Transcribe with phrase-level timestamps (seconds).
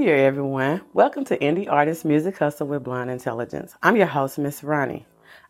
[0.00, 0.80] Year, everyone.
[0.94, 3.74] Welcome to Indie Artist Music Hustle with Blonde Intelligence.
[3.82, 5.04] I'm your host, Miss Ronnie.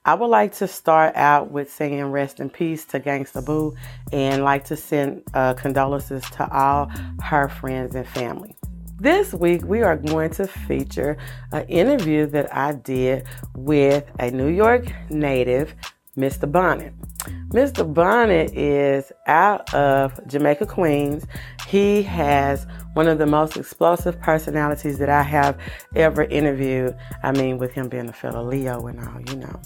[0.04, 3.76] I would like to start out with saying rest in peace to Gangsta Boo
[4.12, 6.90] and like to send uh, condolences to all
[7.22, 8.56] her friends and family.
[8.98, 11.16] This week, we are going to feature
[11.52, 15.76] an interview that I did with a New York native,
[16.16, 16.50] Mr.
[16.50, 16.92] Bonnet.
[17.50, 17.92] Mr.
[17.92, 21.26] Bonnet is out of Jamaica, Queens.
[21.66, 25.58] He has one of the most explosive personalities that I have
[25.94, 26.96] ever interviewed.
[27.22, 29.60] I mean, with him being a fellow Leo and all, you know.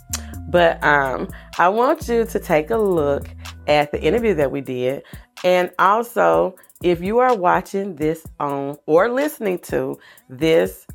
[0.49, 3.29] But um, I want you to take a look
[3.67, 5.03] at the interview that we did.
[5.43, 10.87] And also, if you are watching this on or listening to this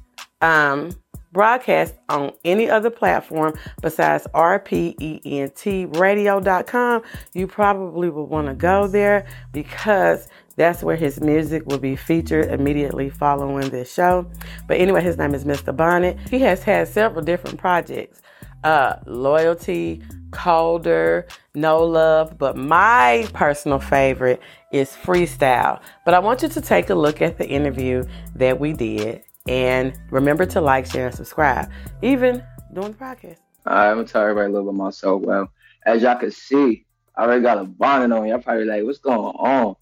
[0.41, 0.91] um,
[1.31, 7.01] broadcast on any other platform besides rpentradio.com,
[7.33, 12.47] you probably will want to go there because that's where his music will be featured
[12.47, 14.29] immediately following this show.
[14.67, 15.73] But anyway, his name is Mr.
[15.75, 16.17] Bonnet.
[16.29, 18.21] He has had several different projects.
[18.65, 20.01] Uh, loyalty,
[20.31, 24.41] colder, no love, but my personal favorite
[24.73, 25.79] is freestyle.
[26.03, 28.03] But I want you to take a look at the interview
[28.35, 31.69] that we did and remember to like, share, and subscribe,
[32.01, 33.37] even during the podcast.
[33.65, 35.21] All right, I'm gonna tell everybody a little bit myself.
[35.21, 35.51] Well,
[35.85, 38.27] as y'all can see, I already got a bonnet on.
[38.27, 39.75] Y'all probably like, what's going on?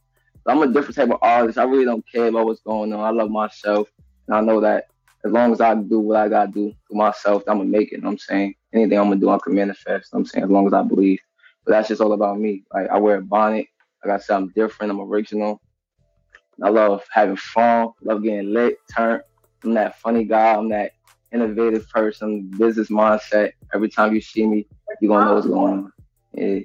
[0.46, 1.58] I'm a different type of artist.
[1.58, 3.02] I really don't care about what's going on.
[3.02, 3.90] I love myself,
[4.28, 4.86] and I know that
[5.26, 7.98] as long as I do what I gotta do for myself, I'm gonna make it.
[7.98, 10.12] You know what I'm saying anything I'm gonna do, I can manifest.
[10.12, 11.20] You know I'm saying as long as I believe.
[11.66, 12.64] But that's just all about me.
[12.74, 13.68] Like I wear a bonnet.
[14.04, 14.92] Like I said, I'm different.
[14.92, 15.62] I'm original.
[16.64, 17.90] I love having fun.
[18.02, 19.24] Love getting lit, turned.
[19.64, 20.56] I'm that funny guy.
[20.56, 20.94] I'm that
[21.32, 23.54] innovative person, business mindset.
[23.74, 24.68] Every time you see me,
[25.02, 25.94] you're gonna know what's going on.
[26.34, 26.60] Yeah.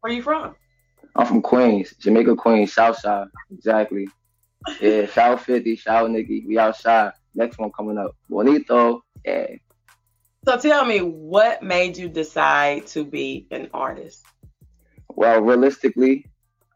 [0.00, 0.54] Where you from?
[1.16, 3.26] I'm from Queens, Jamaica, Queens, South Side.
[3.50, 4.08] Exactly.
[4.80, 6.44] Yeah, South 50, South Nicky.
[6.46, 7.12] We outside.
[7.34, 8.16] Next one coming up.
[8.28, 9.02] Bonito.
[9.24, 9.46] Yeah.
[10.44, 14.24] So tell me, what made you decide to be an artist?
[15.08, 16.26] Well, realistically,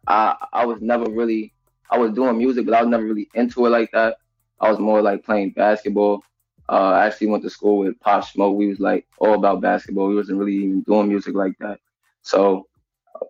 [0.06, 1.54] I I was never really
[1.90, 4.16] I was doing music, but I was never really into it like that.
[4.62, 6.22] I was more like playing basketball.
[6.68, 8.56] Uh, I actually went to school with Pop Smoke.
[8.56, 10.06] We was like all about basketball.
[10.08, 11.80] We wasn't really even doing music like that.
[12.22, 12.68] So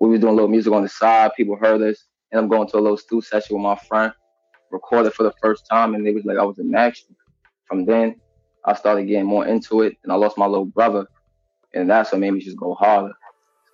[0.00, 1.32] we was doing a little music on the side.
[1.34, 4.12] People heard us, and I'm going to a little studio session with my friend,
[4.70, 7.16] recorded for the first time, and they was like I was in action.
[7.64, 8.20] From then,
[8.66, 11.06] I started getting more into it, and I lost my little brother,
[11.72, 13.14] and that's what made me just go harder.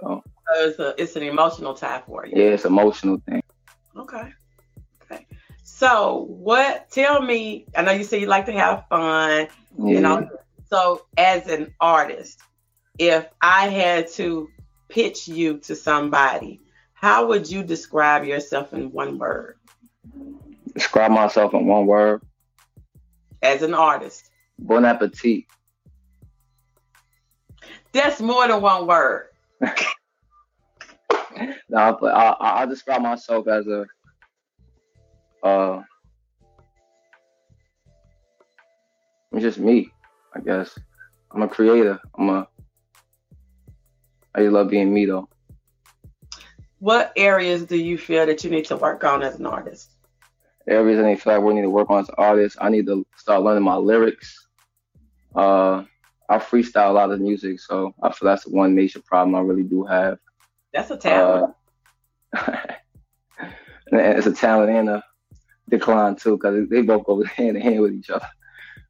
[0.01, 0.23] So,
[0.55, 2.35] so it's a it's an emotional tie for you.
[2.37, 3.43] Yeah, it's emotional thing.
[3.97, 4.33] Okay.
[5.71, 6.91] So, what?
[6.91, 7.67] Tell me.
[7.77, 9.49] I know you say you like to have fun.
[9.79, 10.29] You know.
[10.71, 12.41] So, as an artist,
[12.99, 14.49] if I had to
[14.89, 16.61] pitch you to somebody,
[16.95, 19.57] how would you describe yourself in one word?
[20.75, 22.23] Describe myself in one word.
[23.41, 24.31] As an artist.
[24.59, 25.45] Bon appetit.
[27.93, 29.29] That's more than one word.
[29.61, 29.69] no,
[32.01, 33.87] but I, I, I describe myself as a
[35.43, 35.81] uh,
[39.33, 39.91] I'm just me,
[40.35, 40.79] I guess.
[41.31, 41.99] I'm a creator.
[42.19, 42.49] I'm a.
[44.35, 45.29] I just love being me though.
[46.79, 49.91] What areas do you feel that you need to work on as an artist?
[50.67, 52.59] Areas I feel like we need to work on as artists.
[52.61, 54.47] I need to start learning my lyrics.
[55.35, 55.85] Uh,
[56.29, 59.41] I freestyle a lot of music, so I feel that's the one major problem I
[59.41, 60.19] really do have.
[60.73, 61.55] That's a talent.
[62.37, 62.53] Uh,
[63.93, 65.03] it's a talent and a
[65.69, 68.29] decline too because they both go hand in hand with each other.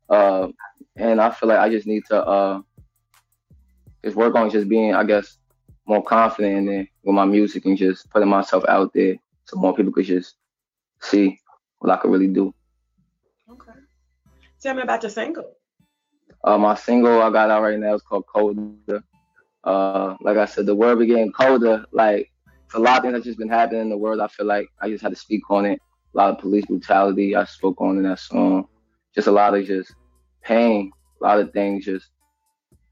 [0.09, 0.49] Uh,
[0.97, 2.61] and I feel like I just need to uh,
[4.05, 5.39] just work on just being, I guess,
[5.87, 9.93] more confident in with my music and just putting myself out there so more people
[9.93, 10.37] could just
[11.01, 11.39] see
[11.79, 12.55] what I could really do.
[13.51, 13.73] Okay.
[14.61, 15.53] Tell me about your single.
[16.45, 19.03] Uh, my single I got out right now is called Colder.
[19.65, 21.85] Uh, like I said, the world be getting colder.
[21.93, 22.31] Like,
[22.65, 24.21] it's a lot of things that's just been happening in the world.
[24.21, 25.81] I feel like I just had to speak on it
[26.15, 28.67] a lot of police brutality I spoke on in that song.
[29.15, 29.95] Just a lot of just
[30.43, 31.85] pain, a lot of things.
[31.85, 32.09] Just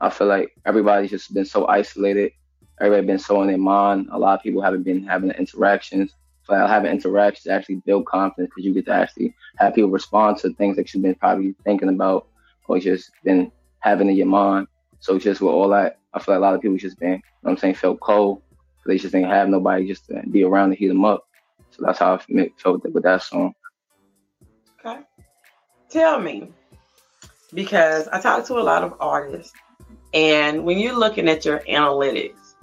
[0.01, 2.33] I feel like everybody's just been so isolated.
[2.81, 4.09] Everybody been so in their mind.
[4.13, 6.13] A lot of people haven't been having the interactions.
[6.45, 10.53] So having interactions actually build confidence because you get to actually have people respond to
[10.55, 12.29] things that you've been probably thinking about
[12.69, 14.69] or just been having in your mind.
[15.01, 17.21] So just with all that, I feel like a lot of people just been, you
[17.43, 18.43] know I'm saying, felt cold.
[18.87, 21.27] They just didn't have nobody just to be around to heat them up.
[21.77, 23.53] So that's how I felt with that song.
[24.85, 25.01] Okay.
[25.91, 26.49] Tell me,
[27.53, 29.53] because I talk to a lot of artists,
[30.15, 32.55] and when you're looking at your analytics,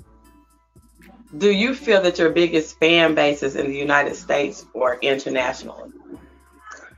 [1.38, 5.92] do you feel that your biggest fan base is in the United States or internationally?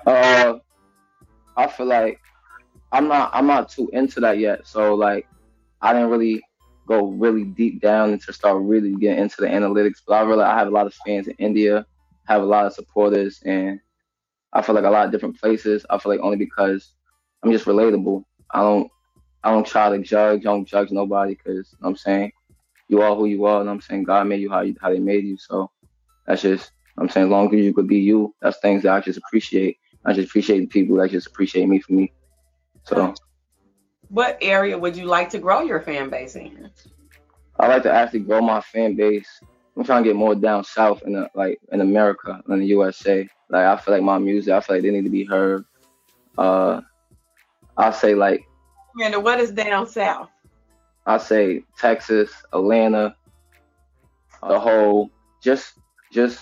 [0.05, 0.55] Uh,
[1.57, 2.19] I feel like
[2.91, 4.67] I'm not I'm not too into that yet.
[4.67, 5.27] So like
[5.81, 6.41] I didn't really
[6.87, 10.01] go really deep down and to start really getting into the analytics.
[10.07, 11.85] But I really I have a lot of fans in India,
[12.25, 13.79] have a lot of supporters, and
[14.53, 15.85] I feel like a lot of different places.
[15.89, 16.93] I feel like only because
[17.43, 18.23] I'm just relatable.
[18.51, 18.89] I don't
[19.43, 20.41] I don't try to judge.
[20.41, 22.31] I don't judge nobody because you know I'm saying
[22.87, 24.99] you are who you are, and I'm saying God made you how you how they
[24.99, 25.37] made you.
[25.37, 25.71] So
[26.25, 29.01] that's just I'm saying as long as you could be you, that's things that I
[29.01, 29.77] just appreciate.
[30.05, 32.13] I just appreciate the people that just appreciate me for me.
[32.83, 33.13] So
[34.09, 36.69] what area would you like to grow your fan base in?
[37.59, 39.27] I like to actually grow my fan base.
[39.77, 43.27] I'm trying to get more down south in the, like in America in the USA.
[43.49, 45.65] Like I feel like my music, I feel like they need to be heard.
[46.37, 46.81] Uh,
[47.77, 48.45] I say like.
[49.01, 50.29] And what is down south?
[51.05, 53.15] I say Texas, Atlanta,
[54.47, 55.11] the whole
[55.41, 55.79] just
[56.11, 56.39] just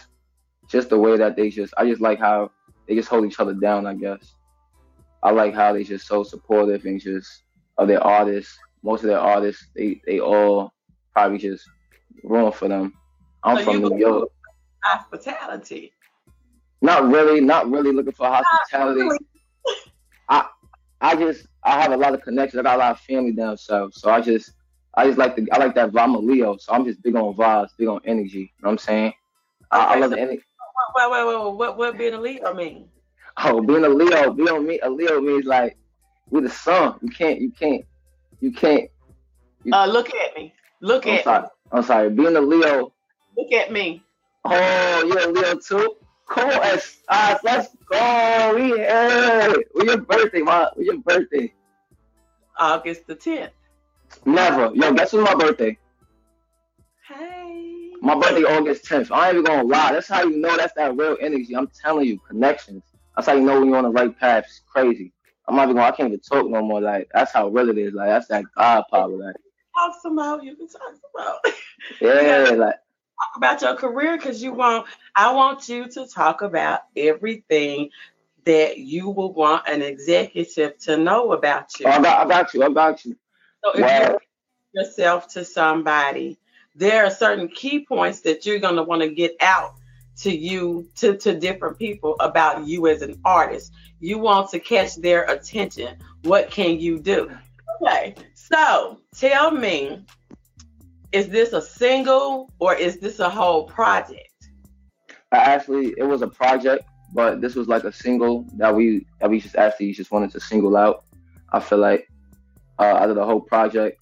[0.69, 2.51] just the way that they just I just like how
[2.87, 4.35] they just hold each other down, I guess.
[5.21, 7.43] I like how they just so supportive and just
[7.77, 8.57] of their artists.
[8.83, 10.73] Most of their artists, they they all
[11.13, 11.67] probably just
[12.23, 12.93] ruin for them.
[13.43, 14.29] I'm so from New York.
[14.83, 15.93] Hospitality.
[16.81, 19.01] Not really, not really looking for hospitality.
[19.01, 19.19] Really.
[20.29, 20.47] I
[20.99, 22.59] I just I have a lot of connections.
[22.59, 24.51] I got a lot of family down south, so I just
[24.95, 26.03] I just like the I like that vibe.
[26.03, 28.39] I'm a Leo, so I'm just big on vibes, big on energy.
[28.39, 29.07] You know what I'm saying?
[29.07, 29.15] Okay,
[29.71, 30.43] I, I love so, the energy.
[30.95, 32.89] Wait, wait, wait, wait, what what being a Leo mean?
[33.37, 35.77] Oh, being a Leo, being me, a Leo means like
[36.29, 36.99] with the sun.
[37.01, 37.85] You can't, you can't,
[38.39, 38.89] you can't.
[39.63, 40.53] You, uh, look at me.
[40.81, 41.41] Look I'm at sorry.
[41.43, 41.47] me.
[41.71, 42.09] I'm sorry.
[42.09, 42.93] Being a Leo.
[43.37, 44.03] Look at me.
[44.45, 45.95] Oh, you're a Leo too.
[46.27, 48.53] Cool as uh, let's go.
[48.55, 49.55] We here.
[49.73, 50.69] When your birthday, ma?
[50.75, 51.53] When your birthday?
[52.57, 53.51] August the 10th.
[54.25, 54.71] Never.
[54.75, 55.77] Yo, guess when's my birthday?
[57.07, 57.91] Hey.
[58.01, 59.11] My birthday August 10th.
[59.11, 59.93] I ain't even gonna lie.
[59.93, 61.55] That's how you know that's that real energy.
[61.55, 62.83] I'm telling you, connections.
[63.15, 64.45] That's how you know when you're on the right path.
[64.45, 65.13] It's crazy.
[65.47, 65.87] I'm not even going.
[65.87, 66.81] I can't even talk no more.
[66.81, 67.93] Like that's how real it is.
[67.93, 69.09] Like that's that God power.
[69.09, 69.35] Like
[69.75, 71.39] talk some about you can talk about.
[71.99, 72.75] Yeah, like
[73.35, 74.87] about your career because you want.
[75.15, 77.89] I want you to talk about everything
[78.45, 81.87] that you will want an executive to know about you.
[81.87, 82.63] I, got, you.
[82.63, 83.15] I got you.
[83.63, 84.17] So if wow.
[84.73, 86.37] you yourself to somebody,
[86.75, 89.75] there are certain key points that you're going to want to get out
[90.17, 93.71] to you to, to different people about you as an artist.
[93.99, 95.97] You want to catch their attention.
[96.23, 97.31] What can you do?
[97.81, 100.05] Okay, so tell me,
[101.13, 104.29] is this a single or is this a whole project?
[105.31, 109.39] Actually, it was a project, but this was like a single that we that we
[109.39, 111.05] just actually just wanted to single out.
[111.51, 112.07] I feel like
[112.79, 114.01] uh, out of the whole project,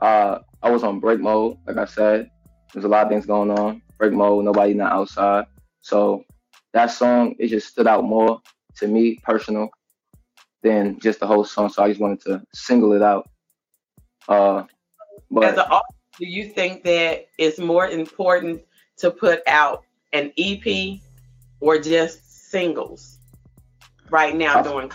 [0.00, 1.58] uh, I was on break mode.
[1.66, 2.30] Like I said,
[2.72, 5.46] there's a lot of things going on break mode, nobody not outside.
[5.80, 6.24] So
[6.72, 8.40] that song it just stood out more
[8.76, 9.68] to me personal
[10.62, 11.70] than just the whole song.
[11.70, 13.28] So I just wanted to single it out.
[14.28, 14.64] Uh,
[15.30, 15.64] but as an
[16.18, 18.62] do you think that it's more important
[18.98, 21.00] to put out an EP
[21.60, 23.18] or just singles
[24.10, 24.92] right now I, doing?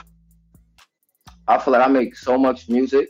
[1.47, 3.09] I feel like I make so much music.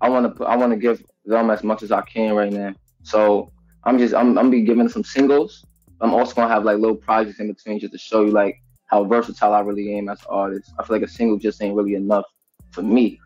[0.00, 2.72] I want to I want to give them as much as I can right now.
[3.02, 3.50] So
[3.84, 5.64] I'm just I'm I'm be giving some singles.
[6.00, 9.04] I'm also gonna have like little projects in between just to show you like how
[9.04, 10.72] versatile I really am as an artist.
[10.78, 12.24] I feel like a single just ain't really enough
[12.70, 13.20] for me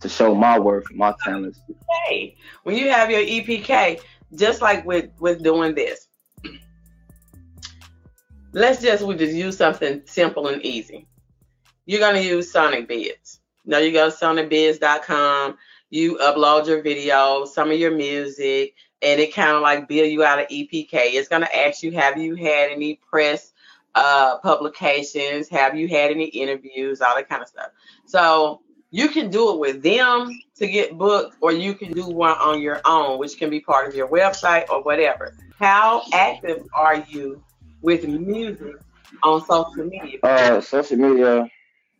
[0.00, 1.60] to show my worth, my talents.
[2.06, 4.00] Hey, when you have your EPK,
[4.34, 6.08] just like with with doing this,
[8.52, 11.06] let's just we just use something simple and easy.
[11.86, 13.38] You're gonna use Sonicbids.
[13.64, 15.56] Now you go to sonicbids.com.
[15.90, 20.22] You upload your video, some of your music, and it kind of like build you
[20.22, 20.88] out of EPK.
[20.92, 23.52] It's gonna ask you, have you had any press
[23.94, 25.48] uh, publications?
[25.48, 27.00] Have you had any interviews?
[27.00, 27.70] All that kind of stuff.
[28.06, 28.60] So
[28.90, 32.60] you can do it with them to get booked, or you can do one on
[32.60, 35.34] your own, which can be part of your website or whatever.
[35.58, 37.42] How active are you
[37.82, 38.76] with music
[39.22, 40.18] on social media?
[40.22, 41.48] Uh, social media,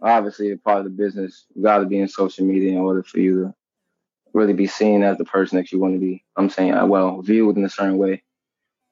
[0.01, 1.47] obviously, a part of the business.
[1.55, 3.55] You got to be in social media in order for you to
[4.33, 6.25] really be seen as the person that you want to be.
[6.37, 8.23] I'm saying, uh, well, viewed in a certain way.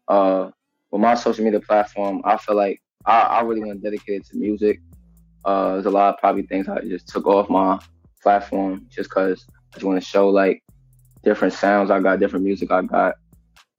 [0.08, 0.50] Uh,
[0.90, 4.26] with my social media platform, I feel like I, I really want to dedicate it
[4.28, 4.80] to music.
[5.46, 7.78] Uh, there's a lot of probably things I just took off my
[8.20, 10.60] platform just because I just want to show like
[11.22, 13.14] different sounds I got, different music I got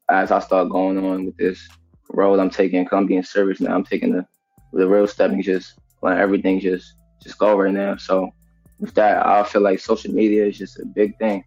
[0.10, 1.68] as I start going on with this
[2.10, 2.86] road I'm taking.
[2.86, 3.76] Cause I'm being serious now.
[3.76, 4.26] I'm taking the
[4.72, 7.98] the real step and just letting everything just just go right now.
[7.98, 8.32] So
[8.80, 11.44] with that, I feel like social media is just a big thing.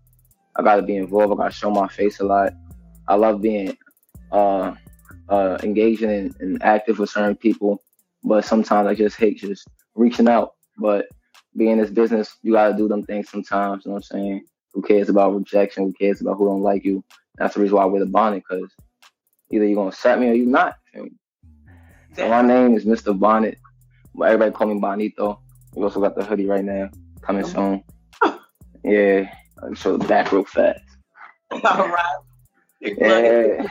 [0.57, 1.33] I got to be involved.
[1.33, 2.53] I got to show my face a lot.
[3.09, 3.75] I love being
[4.33, 4.75] uh,
[5.31, 7.83] uh, engaging and, and, active with certain people,
[8.23, 9.67] but sometimes I just hate just
[10.00, 10.54] reaching out.
[10.78, 11.07] But
[11.57, 13.85] being in this business, you gotta do them things sometimes.
[13.85, 14.45] You know what I'm saying?
[14.73, 15.85] Who cares about rejection?
[15.85, 17.04] Who cares about who don't like you?
[17.37, 18.71] That's the reason why I wear the bonnet, because
[19.50, 20.76] either you're gonna accept me or you're not.
[22.14, 23.19] So my name is Mr.
[23.19, 23.59] Bonnet.
[24.14, 25.40] But everybody call me Bonito.
[25.75, 26.90] We also got the hoodie right now
[27.23, 27.85] coming soon.
[28.83, 30.80] Yeah, I'll show the back real fast.
[31.50, 32.23] All right.
[32.80, 33.66] Yeah.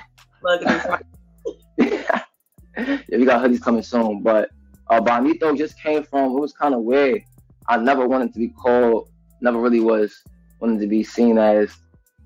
[1.77, 4.50] yeah, we got hoodies coming soon, but
[4.89, 6.31] uh, Bonito just came from.
[6.31, 7.24] It was kind of weird.
[7.67, 9.10] I never wanted to be called.
[9.41, 10.24] Never really was
[10.60, 11.75] wanted to be seen as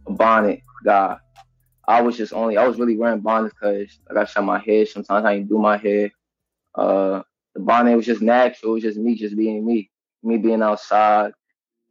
[0.08, 1.17] a bonnet guy.
[1.88, 2.58] I was just only.
[2.58, 4.86] I was really wearing bonnets because I got shot my hair.
[4.86, 6.12] Sometimes I didn't do my hair.
[6.75, 7.22] Uh,
[7.53, 8.72] the bonnet was just natural.
[8.72, 9.91] It was just me, just being me,
[10.24, 11.34] me being outside.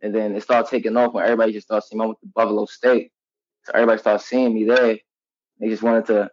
[0.01, 2.67] And then it started taking off when everybody just started seeing me with the Buffalo
[2.67, 3.13] State.
[3.65, 4.99] So everybody started seeing me there.
[5.61, 6.31] They just wanted to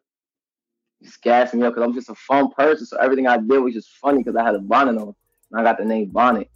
[1.01, 2.85] just gas me up because I'm just a fun person.
[2.85, 5.15] So everything I did was just funny because I had a bonnet on.
[5.51, 6.49] And I got the name Bonnet.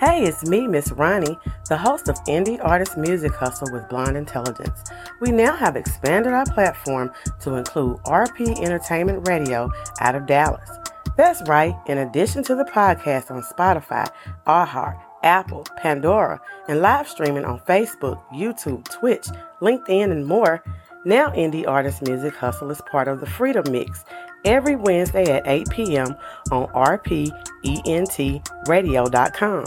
[0.00, 1.36] Hey, it's me, Miss Ronnie,
[1.68, 4.82] the host of Indie Artist Music Hustle with Blonde Intelligence.
[5.20, 10.70] We now have expanded our platform to include RP Entertainment Radio out of Dallas.
[11.18, 14.08] That's right, in addition to the podcast on Spotify,
[14.46, 19.28] iHeart, Apple, Pandora, and live streaming on Facebook, YouTube, Twitch,
[19.60, 20.64] LinkedIn, and more,
[21.04, 24.04] now Indie Artist Music Hustle is part of the Freedom Mix
[24.44, 26.14] every Wednesday at 8 p.m.
[26.50, 29.64] on rpentradio.com.